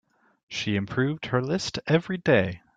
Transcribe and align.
She 0.47 0.77
improved 0.77 1.27
her 1.27 1.43
list 1.43 1.77
every 1.85 2.17
day. 2.17 2.63